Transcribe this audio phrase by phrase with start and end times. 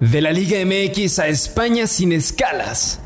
[0.00, 3.02] De la Liga MX a España sin escalas.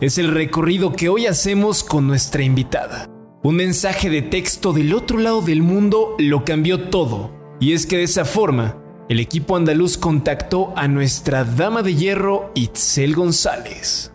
[0.00, 3.08] Es el recorrido que hoy hacemos con nuestra invitada.
[3.42, 7.32] Un mensaje de texto del otro lado del mundo lo cambió todo.
[7.58, 8.78] Y es que de esa forma,
[9.08, 14.12] el equipo andaluz contactó a nuestra dama de hierro Itzel González.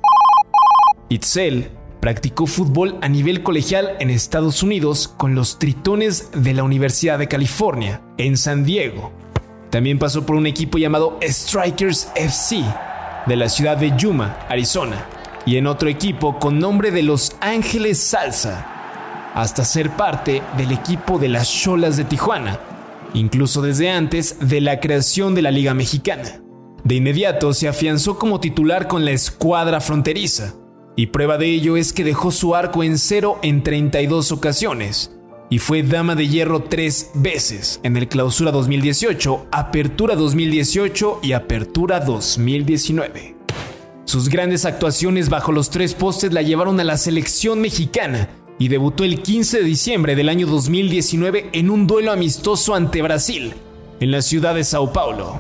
[1.10, 7.20] Itzel practicó fútbol a nivel colegial en Estados Unidos con los Tritones de la Universidad
[7.20, 9.12] de California, en San Diego,
[9.70, 12.64] también pasó por un equipo llamado Strikers FC
[13.26, 15.06] de la ciudad de Yuma, Arizona,
[15.46, 18.66] y en otro equipo con nombre de Los Ángeles Salsa,
[19.34, 22.60] hasta ser parte del equipo de las Cholas de Tijuana,
[23.14, 26.42] incluso desde antes de la creación de la Liga Mexicana.
[26.84, 30.54] De inmediato se afianzó como titular con la escuadra fronteriza,
[30.96, 35.17] y prueba de ello es que dejó su arco en cero en 32 ocasiones,
[35.50, 42.00] y fue dama de hierro tres veces en el Clausura 2018, Apertura 2018 y Apertura
[42.02, 43.36] 2019.
[44.06, 49.04] Sus grandes actuaciones bajo los tres postes la llevaron a la selección mexicana y debutó
[49.04, 53.54] el 15 de diciembre del año 2019 en un duelo amistoso ante Brasil,
[54.00, 55.40] en la ciudad de Sao Paulo.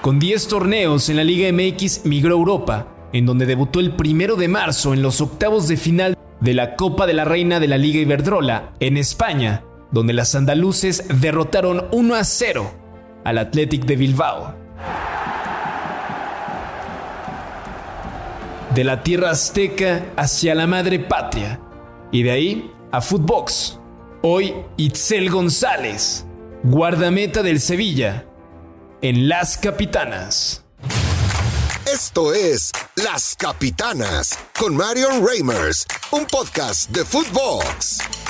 [0.00, 4.36] Con 10 torneos en la Liga MX migró a Europa en donde debutó el primero
[4.36, 7.78] de marzo en los octavos de final de la Copa de la Reina de la
[7.78, 12.70] Liga Iberdrola en España, donde las andaluces derrotaron 1 a 0
[13.24, 14.54] al Athletic de Bilbao.
[18.74, 21.60] De la tierra azteca hacia la madre patria,
[22.12, 23.78] y de ahí a Footbox.
[24.22, 26.26] Hoy Itzel González,
[26.62, 28.26] guardameta del Sevilla,
[29.02, 30.64] en Las Capitanas.
[31.92, 38.29] Esto es Las Capitanas con Marion Reimers, un podcast de Footbox.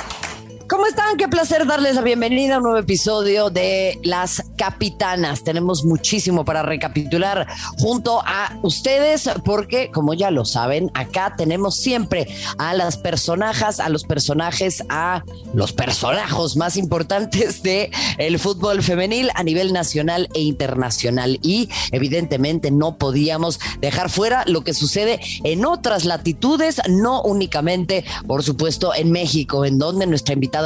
[0.71, 1.17] ¿Cómo están?
[1.17, 5.43] Qué placer darles la bienvenida a un nuevo episodio de Las Capitanas.
[5.43, 7.45] Tenemos muchísimo para recapitular
[7.77, 12.25] junto a ustedes porque, como ya lo saben, acá tenemos siempre
[12.57, 17.91] a las personajes, a los personajes, a los personajos más importantes de
[18.39, 21.37] fútbol femenil a nivel nacional e internacional.
[21.43, 28.41] Y evidentemente no podíamos dejar fuera lo que sucede en otras latitudes, no únicamente, por
[28.41, 30.60] supuesto, en México, en donde nuestra invitada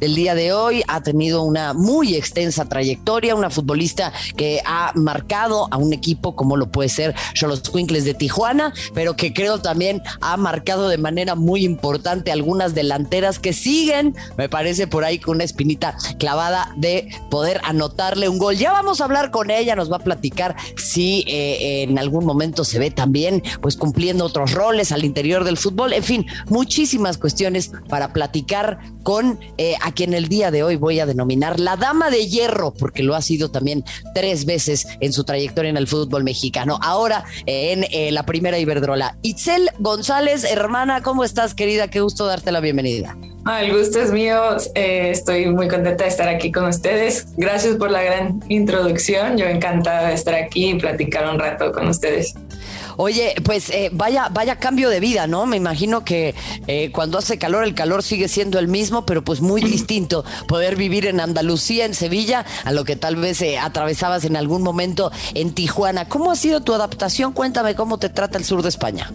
[0.00, 5.68] del día de hoy ha tenido una muy extensa trayectoria, una futbolista que ha marcado
[5.70, 7.14] a un equipo como lo puede ser
[7.48, 12.74] los Quinkles de Tijuana, pero que creo también ha marcado de manera muy importante algunas
[12.74, 18.38] delanteras que siguen, me parece por ahí con una espinita clavada de poder anotarle un
[18.38, 18.56] gol.
[18.56, 22.64] Ya vamos a hablar con ella, nos va a platicar si eh, en algún momento
[22.64, 27.72] se ve también pues cumpliendo otros roles al interior del fútbol, en fin, muchísimas cuestiones
[27.88, 32.10] para platicar con eh, a quien el día de hoy voy a denominar la dama
[32.10, 33.84] de hierro, porque lo ha sido también
[34.14, 36.78] tres veces en su trayectoria en el fútbol mexicano.
[36.82, 39.16] Ahora en eh, la primera Iberdrola.
[39.22, 41.88] Itzel González, hermana, ¿cómo estás, querida?
[41.88, 43.16] Qué gusto darte la bienvenida.
[43.50, 44.58] Ah, el gusto es mío.
[44.74, 47.28] Eh, estoy muy contenta de estar aquí con ustedes.
[47.38, 49.38] Gracias por la gran introducción.
[49.38, 52.34] Yo encantada de estar aquí y platicar un rato con ustedes.
[52.98, 55.46] Oye, pues eh, vaya, vaya cambio de vida, ¿no?
[55.46, 56.34] Me imagino que
[56.66, 60.26] eh, cuando hace calor, el calor sigue siendo el mismo, pero pues muy distinto.
[60.46, 64.62] Poder vivir en Andalucía, en Sevilla, a lo que tal vez eh, atravesabas en algún
[64.62, 66.06] momento en Tijuana.
[66.06, 67.32] ¿Cómo ha sido tu adaptación?
[67.32, 69.10] Cuéntame cómo te trata el sur de España.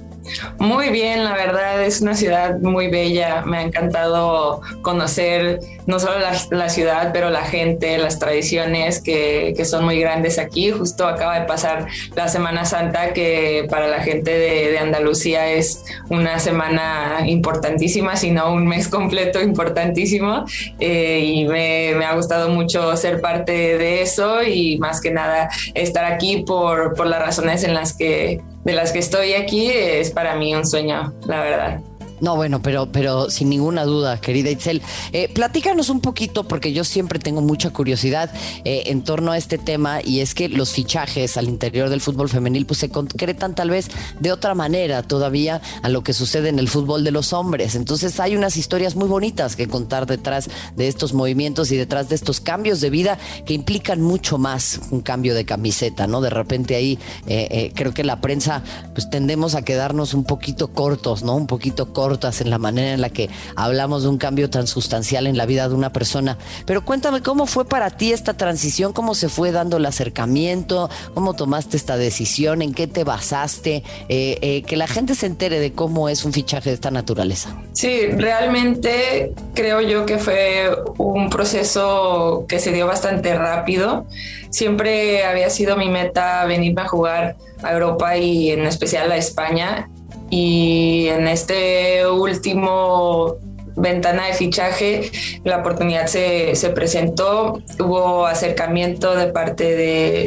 [0.57, 3.43] Muy bien, la verdad es una ciudad muy bella.
[3.45, 6.15] Me ha encantado conocer no solo
[6.51, 10.71] la, ciudad, pero la gente, las tradiciones que, que, son muy grandes aquí.
[10.71, 16.39] Justo acaba de pasar la Semana Santa, que para la gente de, Andalucía es una
[16.39, 20.45] semana importantísima, sino un mes completo importantísimo.
[20.79, 25.49] Eh, y me, me, ha gustado mucho ser parte de eso y más que nada
[25.73, 30.11] estar aquí por, por las razones en las que de las que estoy aquí es
[30.11, 31.81] para mí un sueño, la verdad.
[32.23, 34.81] No, bueno, pero, pero sin ninguna duda, querida Itzel.
[35.11, 38.31] Eh, platícanos un poquito, porque yo siempre tengo mucha curiosidad
[38.63, 42.29] eh, en torno a este tema, y es que los fichajes al interior del fútbol
[42.29, 43.89] femenil pues, se concretan tal vez
[44.21, 47.75] de otra manera todavía a lo que sucede en el fútbol de los hombres.
[47.75, 52.15] Entonces hay unas historias muy bonitas que contar detrás de estos movimientos y detrás de
[52.15, 56.21] estos cambios de vida que implican mucho más un cambio de camiseta, ¿no?
[56.21, 56.97] De repente ahí
[57.27, 58.63] eh, creo que la prensa
[58.95, 61.35] pues tendemos a quedarnos un poquito cortos, ¿no?
[61.35, 65.27] Un poquito cortos en la manera en la que hablamos de un cambio tan sustancial
[65.27, 66.37] en la vida de una persona.
[66.65, 68.93] Pero cuéntame, ¿cómo fue para ti esta transición?
[68.93, 70.89] ¿Cómo se fue dando el acercamiento?
[71.13, 72.61] ¿Cómo tomaste esta decisión?
[72.61, 73.83] ¿En qué te basaste?
[74.09, 77.55] Eh, eh, que la gente se entere de cómo es un fichaje de esta naturaleza.
[77.73, 84.05] Sí, realmente creo yo que fue un proceso que se dio bastante rápido.
[84.49, 89.89] Siempre había sido mi meta venirme a jugar a Europa y en especial a España.
[90.35, 93.35] Y en este último
[93.75, 95.11] ventana de fichaje,
[95.43, 99.75] la oportunidad se, se presentó, hubo acercamiento de parte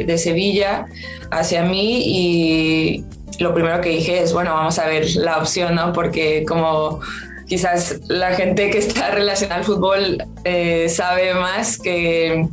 [0.05, 0.85] de, Sevilla
[1.29, 3.03] hacia mí y
[3.39, 5.91] lo primero que dije es, bueno, vamos a ver la opción, ¿no?
[5.91, 7.01] Porque como
[7.45, 12.47] quizás la gente que está relacionada al fútbol eh, sabe más que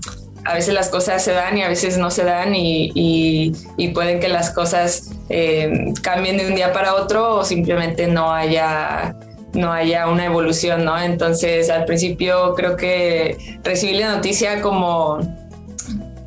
[0.45, 3.53] a veces las cosas se dan y a veces no se dan y,
[3.95, 9.15] pueden que las cosas eh, cambien de un día para otro o simplemente no haya
[9.53, 11.01] no haya una evolución, ¿no?
[11.01, 15.21] Entonces al principio creo que recibí la noticia como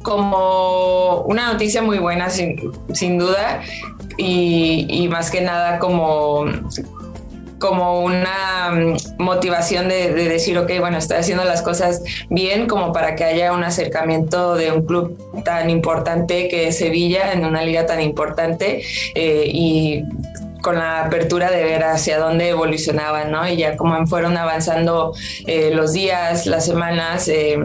[0.01, 3.61] como una noticia muy buena sin, sin duda
[4.17, 6.45] y, más que nada como
[7.59, 13.15] como una mm, motivación de, decir, ok, bueno, estoy haciendo las cosas bien como para
[13.15, 17.85] que haya un acercamiento de un club tan importante que es Sevilla, en una liga
[17.85, 18.83] tan importante
[19.15, 20.03] eh, y
[20.61, 23.47] con la apertura de ver hacia dónde evolucionaban, ¿no?
[23.47, 25.13] Y ya como fueron avanzando
[25.45, 27.57] eh, los días, las semanas, eh,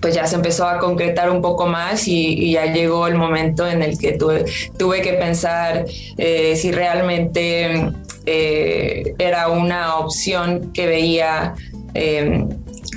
[0.00, 3.82] pues ya se empezó a concretar un poco más y, ya llegó el momento en
[3.82, 4.44] el que tuve,
[4.78, 7.90] tuve que pensar si realmente
[8.26, 11.54] eh, era una opción que veía
[11.94, 12.48] em,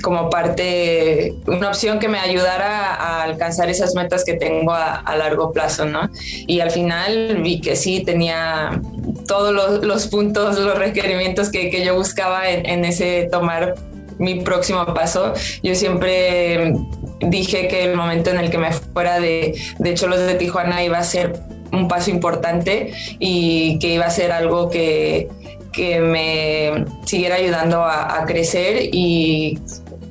[0.02, 5.52] como parte, una opción que me ayudara a alcanzar esas metas que tengo a, largo
[5.52, 6.08] plazo, ¿no?
[6.46, 8.80] Y al final vi que sí tenía
[9.26, 13.74] todos los, puntos, los requerimientos que, yo buscaba en, ese tomar
[14.18, 15.32] mi próximo paso.
[15.62, 16.74] Yo siempre
[17.20, 20.98] dije que el momento en el que me fuera de, de Cholos de Tijuana iba
[20.98, 21.40] a ser
[21.72, 25.28] un paso importante y que iba a ser algo que,
[25.72, 29.58] que me siguiera ayudando a, crecer y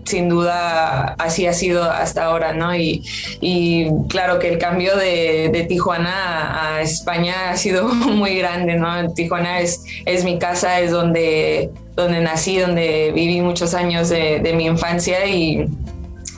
[0.05, 2.73] sin duda así ha sido hasta ahora, ¿no?
[2.75, 3.03] Y,
[4.07, 9.13] claro que el cambio de, de, Tijuana a España ha sido muy grande, ¿no?
[9.13, 14.53] Tijuana es, es mi casa, es donde, donde nací, donde viví muchos años de, de
[14.53, 15.67] mi infancia y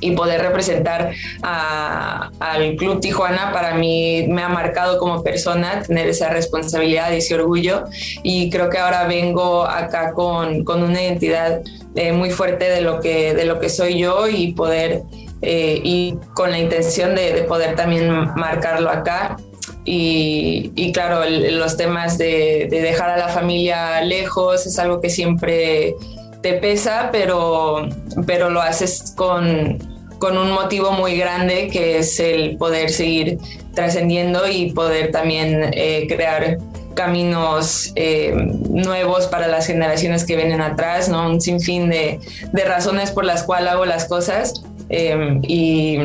[0.02, 1.12] y poder representar
[1.42, 7.36] al Club Tijuana para mí me ha marcado como persona tener esa responsabilidad y ese
[7.36, 7.86] orgullo.
[8.24, 11.62] Y creo que ahora vengo acá con, con una identidad
[11.96, 15.04] eh, muy fuerte de lo, que, de lo que soy yo y poder
[15.42, 19.38] eh, y con la intención de, de, poder también marcarlo acá.
[19.86, 25.10] Y, y claro, los temas de, de dejar a la familia lejos es algo que
[25.10, 25.96] siempre
[26.42, 27.88] te pesa, pero,
[28.26, 29.78] pero lo haces con,
[30.20, 33.38] con un motivo muy grande que es el poder seguir
[33.74, 36.58] trascendiendo y poder también eh, crear
[36.96, 38.34] caminos eh,
[38.70, 41.30] nuevos para las generaciones que vienen atrás, ¿no?
[41.30, 42.20] Un sinfín de,
[42.52, 44.64] de razones por las cuales hago las cosas.
[44.90, 45.98] Eh, y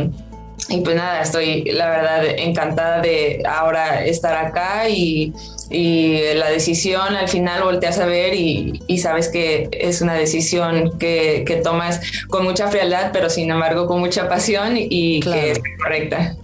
[0.68, 5.32] y pues nada, estoy la verdad encantada de ahora estar acá y,
[5.70, 11.56] la decisión al final volteas a ver y, sabes que es una decisión que, que,
[11.56, 16.36] tomas con mucha frialdad, pero sin embargo con mucha pasión y que es correcta.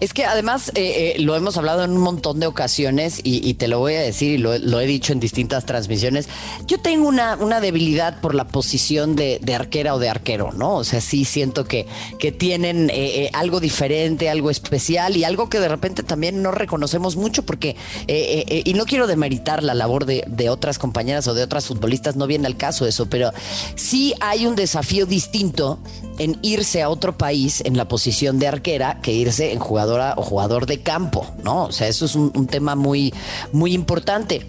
[0.00, 3.68] Es que además eh, eh, lo hemos hablado en un montón de ocasiones y, te
[3.68, 6.28] lo voy a decir y lo, he dicho en distintas transmisiones.
[6.66, 10.76] Yo tengo una, una debilidad por la posición de, arquera o de arquero, ¿no?
[10.76, 11.86] O sea, sí siento que,
[12.18, 17.16] que tienen eh, algo diferente, algo especial y algo que de repente también no reconocemos
[17.16, 17.76] mucho porque,
[18.08, 22.26] y no quiero demeritar la labor de, de otras compañeras o de otras futbolistas, no
[22.26, 23.32] viene al caso eso, pero
[23.74, 25.78] sí hay un desafío distinto
[26.18, 30.22] en irse a otro país en la posición de arquera que irse en jugador o
[30.22, 31.64] jugador de campo, ¿no?
[31.64, 33.12] O sea, eso es un, tema muy,
[33.52, 34.46] muy importante.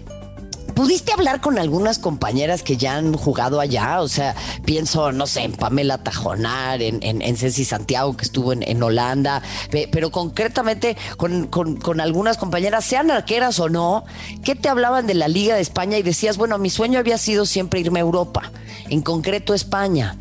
[0.74, 4.00] ¿Pudiste hablar con algunas compañeras que ya han jugado allá?
[4.00, 4.34] O sea,
[4.64, 9.42] pienso, no sé, en Pamela Tajonar, en, en, Ceci Santiago, que estuvo en, Holanda,
[9.90, 14.04] pero concretamente con, con, algunas compañeras, sean arqueras o no,
[14.42, 15.98] ¿qué te hablaban de la Liga de España?
[15.98, 18.50] Y decías, bueno, mi sueño había sido siempre irme a Europa,
[18.88, 20.16] en concreto España.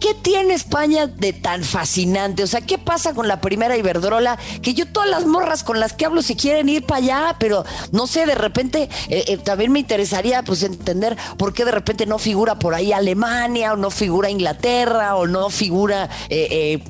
[0.00, 2.42] ¿Qué tiene España de tan fascinante?
[2.42, 4.38] O sea, ¿qué pasa con la primera Iberdrola?
[4.62, 7.64] Que yo todas las morras con las que hablo se quieren ir para allá, pero
[7.92, 12.06] no sé, de repente eh, eh, también me interesaría pues entender por qué de repente
[12.06, 16.80] no figura por ahí Alemania o no figura Inglaterra o no figura, eh,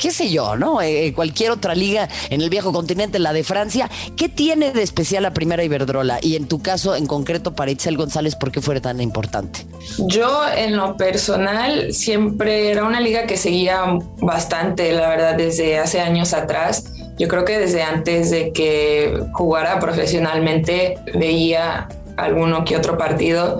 [0.00, 0.78] qué sé yo, ¿no?
[1.14, 3.90] cualquier otra liga en el viejo continente, la de Francia.
[4.16, 6.18] ¿Qué tiene de especial la primera Iberdrola?
[6.22, 9.66] Y en tu caso en concreto para Itzel González, ¿por qué fue tan importante?
[9.98, 13.82] Yo en lo personal siempre era una liga que seguía
[14.20, 16.92] bastante, la verdad, desde hace años atrás.
[17.18, 23.58] Yo creo que desde antes de que jugara profesionalmente veía alguno que otro partido.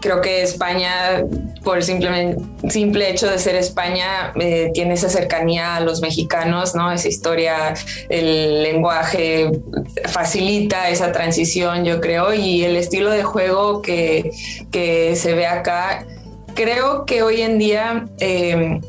[0.00, 1.22] Creo que España,
[1.62, 2.36] por el simple,
[2.68, 6.90] simple hecho de ser España, eh, tiene esa cercanía a los mexicanos, ¿no?
[6.90, 7.74] Esa historia,
[8.08, 9.52] el lenguaje
[10.08, 14.32] facilita esa transición, yo creo, y el estilo de juego que,
[14.72, 16.04] que se ve acá
[16.54, 18.80] creo que hoy en día eh,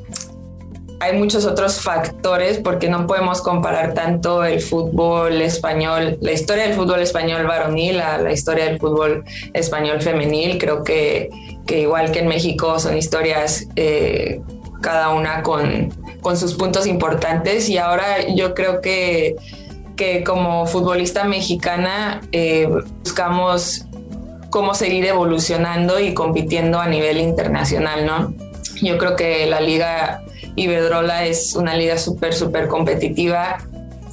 [1.04, 6.76] hay muchos otros factores porque no podemos comparar tanto el fútbol español, la historia del
[6.76, 10.58] fútbol español varonil a la historia del fútbol español femenil.
[10.58, 11.30] Creo que,
[11.66, 14.40] que igual que en México son historias eh,
[14.82, 15.90] cada una con,
[16.22, 19.36] con sus puntos importantes y ahora yo creo que,
[19.98, 22.70] que como futbolista mexicana eh,
[23.04, 23.88] buscamos
[24.54, 28.36] cómo seguir evolucionando y compitiendo a nivel internacional, ¿no?
[28.84, 30.22] Yo creo que la liga
[30.56, 33.58] Iberdrola es una liga súper, súper competitiva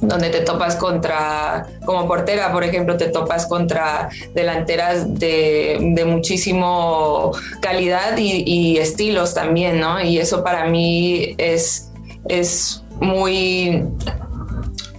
[0.01, 7.33] donde te topas contra, como portera, por ejemplo, te topas contra delanteras de, de muchísimo
[7.61, 10.01] calidad y, y, estilos también, ¿no?
[10.01, 11.91] Y eso para mí es,
[12.27, 13.83] es muy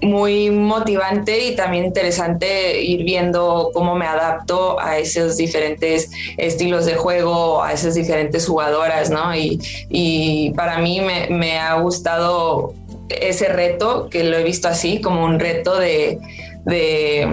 [0.02, 6.94] muy motivante y también interesante ir viendo cómo me adapto a esos diferentes estilos de
[6.94, 9.34] juego, a esas diferentes jugadoras, ¿no?
[9.34, 12.74] Y, y para mí me, me, ha gustado
[13.08, 16.18] ese reto, que lo he visto así, como un reto de,
[16.64, 17.28] de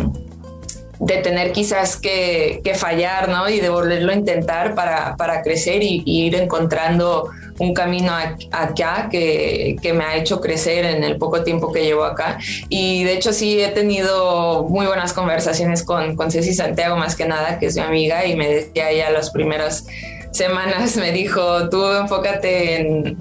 [0.99, 3.47] de tener quizás que, que, fallar, ¿no?
[3.49, 8.11] Y de volverlo a intentar para, para crecer y, y, ir encontrando un camino
[8.51, 12.39] acá que, que, me ha hecho crecer en el poco tiempo que llevo acá.
[12.69, 17.25] Y de hecho sí he tenido muy buenas conversaciones con, con Ceci Santiago, más que
[17.25, 19.85] nada, que es mi amiga, y me decía ya los primeros
[20.31, 23.17] semanas me dijo, tú enfócate en,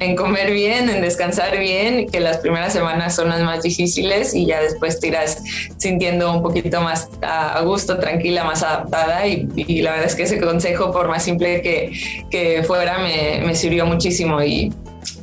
[0.00, 4.46] en, comer bien, en descansar bien, que las primeras semanas son las más difíciles y
[4.46, 5.42] ya después te irás
[5.76, 9.46] sintiendo un poquito más a, gusto, tranquila, más adaptada y,
[9.82, 11.92] la verdad es que ese consejo, por más simple que,
[12.30, 14.42] que fuera, me, me sirvió muchísimo.
[14.42, 14.72] Y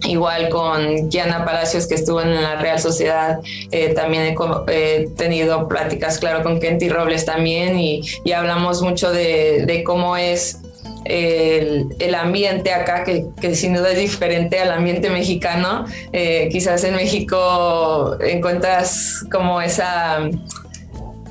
[0.07, 3.39] Igual con Kiana Palacios, que estuvo en la Real Sociedad,
[3.71, 4.35] eh, también
[4.67, 10.15] he, tenido pláticas, claro, con Kenty Robles también, y, y hablamos mucho de, de, cómo
[10.15, 10.59] es
[11.05, 15.85] el, ambiente acá, que, sin duda es diferente al ambiente mexicano.
[16.11, 20.29] Eh, quizás en México encuentras como esa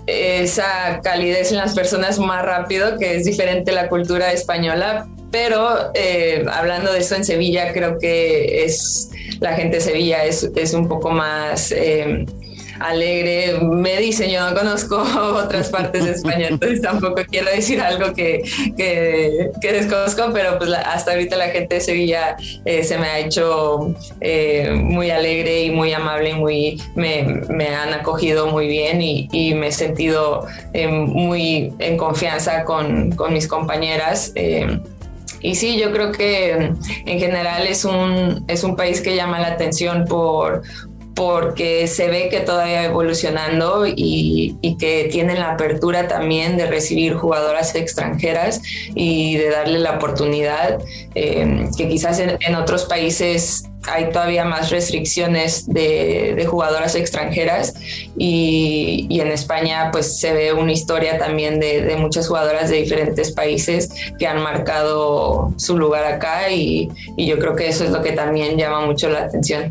[0.06, 5.90] esa calidez en las personas más rápido, que es diferente a la cultura española, pero
[5.94, 10.74] eh, hablando de eso en Sevilla, creo que es la gente de Sevilla es, es
[10.74, 12.24] un poco más eh,
[12.80, 13.58] alegre.
[13.60, 14.96] Me dicen, yo no conozco
[15.44, 18.42] otras partes de España, entonces tampoco quiero decir algo que,
[18.76, 23.18] que, que desconozco, pero pues hasta ahorita la gente de Sevilla eh, se me ha
[23.18, 29.02] hecho eh, muy alegre y muy amable y muy, me, me han acogido muy bien
[29.02, 34.32] y, y me he sentido eh, muy en confianza con, con mis compañeras.
[34.34, 34.80] Eh,
[35.40, 39.48] y sí, yo creo que en general es un, es un país que llama la
[39.48, 40.62] atención por,
[41.14, 47.14] porque se ve que todavía evolucionando y, y, que tienen la apertura también de recibir
[47.14, 48.60] jugadoras extranjeras
[48.94, 50.80] y de darle la oportunidad,
[51.14, 57.74] eh, que quizás en, en, otros países hay todavía más restricciones de, de jugadoras extranjeras
[58.16, 62.76] y, y, en España pues se ve una historia también de, de, muchas jugadoras de
[62.76, 67.90] diferentes países que han marcado su lugar acá y, y yo creo que eso es
[67.90, 69.70] lo que también llama mucho la atención.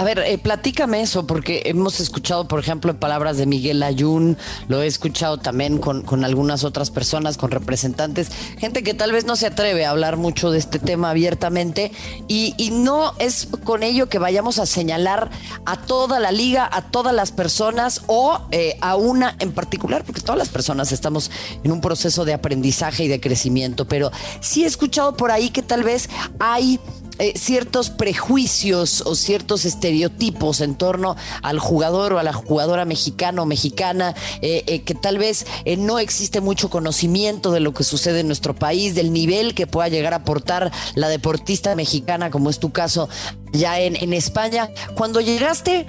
[0.00, 4.80] A ver, eh, platícame eso, porque hemos escuchado, por ejemplo, palabras de Miguel Ayun, lo
[4.80, 9.36] he escuchado también con, con, algunas otras personas, con representantes, gente que tal vez no
[9.36, 11.92] se atreve a hablar mucho de este tema abiertamente,
[12.28, 15.28] y, y no es con ello que vayamos a señalar
[15.66, 20.22] a toda la liga, a todas las personas o eh, a una en particular, porque
[20.22, 21.30] todas las personas estamos
[21.62, 25.60] en un proceso de aprendizaje y de crecimiento, pero sí he escuchado por ahí que
[25.60, 26.80] tal vez hay
[27.18, 33.42] eh, ciertos prejuicios o ciertos estereotipos en torno al jugador o a la jugadora mexicana
[33.42, 35.46] o mexicana, eh, eh, que tal vez
[35.78, 39.88] no existe mucho conocimiento de lo que sucede en nuestro país, del nivel que pueda
[39.88, 43.08] llegar a aportar la deportista mexicana, como es tu caso
[43.52, 44.70] ya en, en España.
[44.94, 45.86] Cuando llegaste,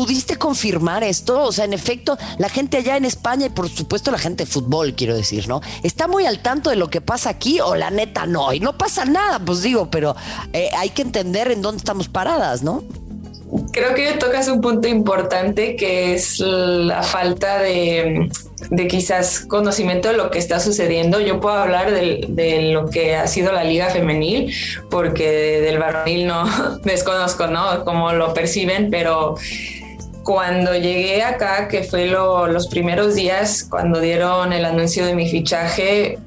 [0.00, 1.42] ¿Pudiste confirmar esto?
[1.42, 4.50] O sea, en efecto, la gente allá en España y por supuesto la gente de
[4.50, 5.60] fútbol, quiero decir, ¿no?
[5.82, 8.50] ¿Está muy al tanto de lo que pasa aquí o la neta no?
[8.54, 10.16] Y no pasa nada, pues digo, pero
[10.54, 12.82] eh, hay que entender en dónde estamos paradas, ¿no?
[13.72, 18.30] Creo que tocas un punto importante que es la falta de,
[18.88, 21.20] quizás conocimiento de lo que está sucediendo.
[21.20, 24.54] Yo puedo hablar de, de, lo que ha sido la liga femenil,
[24.88, 27.84] porque del varonil no desconozco, ¿no?
[27.84, 29.34] Cómo lo perciben, pero
[30.30, 36.20] cuando llegué acá, que fue los primeros días, cuando dieron el anuncio de mi fichaje,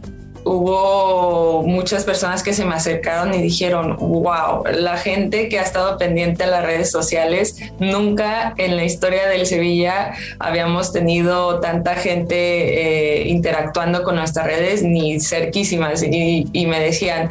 [0.43, 5.97] hubo muchas personas que se me acercaron y dijeron, wow, la gente que ha estado
[5.97, 12.35] pendiente a las redes sociales, nunca en la historia del Sevilla habíamos tenido tanta gente
[12.35, 17.29] eh, interactuando con nuestras redes ni cerquísimas y, y me decían,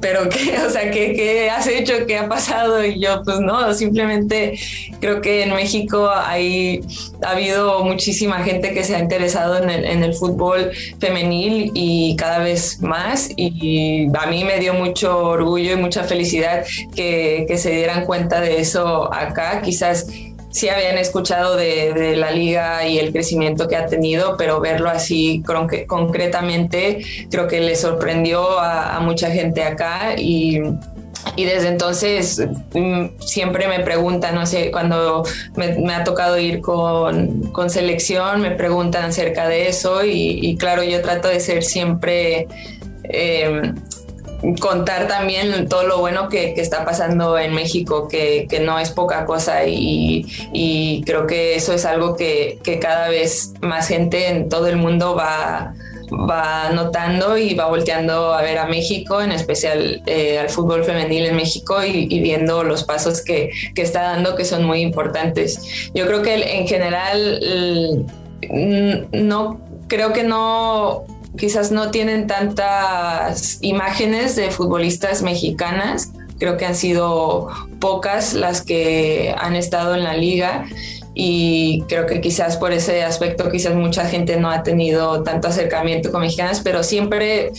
[0.00, 2.06] pero ¿qué, o sea, ¿qué, ¿qué, has hecho?
[2.06, 2.84] ¿Qué ha pasado?
[2.84, 4.58] Y yo, pues no, simplemente
[5.00, 6.80] creo que en México hay,
[7.24, 12.16] ha habido muchísima gente que se ha interesado en el, en el fútbol femenil y
[12.16, 13.30] cada vez más.
[13.36, 16.64] Y a mí me dio mucho orgullo y mucha felicidad
[16.94, 19.62] que, que se dieran cuenta de eso acá.
[19.62, 20.06] Quizás
[20.50, 25.42] sí habían escuchado de, la liga y el crecimiento que ha tenido, pero verlo así
[25.86, 30.60] concretamente creo que le sorprendió a, mucha gente acá y,
[31.36, 32.42] desde entonces
[32.74, 35.24] mm, siempre me preguntan, no sé, cuando
[35.56, 41.28] me, ha tocado ir con, selección, me preguntan acerca de eso y, claro, yo trato
[41.28, 42.46] de ser siempre...
[43.10, 43.72] Eh,
[44.60, 49.64] contar también todo lo bueno que, está pasando en México, que, no es poca cosa
[49.66, 55.14] y, creo que eso es algo que, cada vez más gente en todo el mundo
[55.14, 55.74] va,
[56.12, 61.26] va notando y va volteando a ver a México, en especial eh, al fútbol femenil
[61.26, 65.90] en México y, viendo los pasos que, que, está dando que son muy importantes.
[65.94, 68.06] Yo creo que en general
[69.12, 76.74] no creo que no quizás no tienen tantas imágenes de futbolistas mexicanas, creo que han
[76.74, 77.48] sido
[77.80, 80.66] pocas las que han estado en la liga
[81.14, 86.12] y creo que quizás por ese aspecto quizás mucha gente no ha tenido tanto acercamiento
[86.12, 87.50] con mexicanas, pero siempre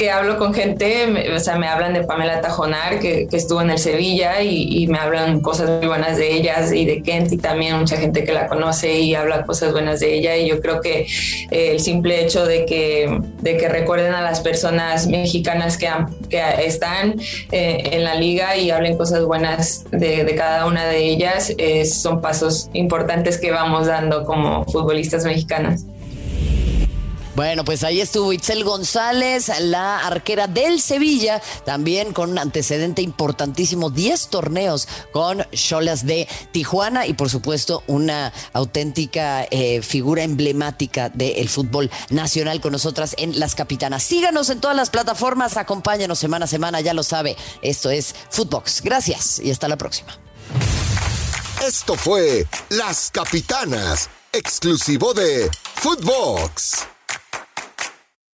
[0.00, 3.76] que hablo con gente, o sea, me hablan de Pamela Tajonar, que, estuvo en el
[3.78, 7.98] Sevilla, y, me hablan cosas muy buenas de ellas y de Kent, y también mucha
[7.98, 10.38] gente que la conoce y habla cosas buenas de ella.
[10.38, 11.06] Y yo creo que
[11.50, 15.90] eh, el simple hecho de que, de que recuerden a las personas mexicanas que,
[16.30, 17.20] que están
[17.52, 22.22] eh, en la liga y hablen cosas buenas de, de cada una de ellas, son
[22.22, 25.84] pasos importantes que vamos dando como futbolistas mexicanas.
[27.36, 33.88] Bueno, pues ahí estuvo Itzel González, la arquera del Sevilla, también con un antecedente importantísimo,
[33.90, 41.48] 10 torneos con Cholas de Tijuana y por supuesto una auténtica eh, figura emblemática del
[41.48, 44.02] fútbol nacional con nosotras en Las Capitanas.
[44.02, 48.82] Síganos en todas las plataformas, acompáñanos semana a semana, ya lo sabe, esto es Footbox.
[48.82, 50.18] Gracias y hasta la próxima.
[51.64, 56.86] Esto fue Las Capitanas, exclusivo de Footbox.